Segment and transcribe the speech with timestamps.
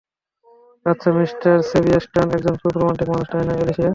[0.85, 3.89] আচ্ছা, mister Sebastian একজন খুব রোমান্টিক মানুষ, তাই না, অ্যালিসিয়া?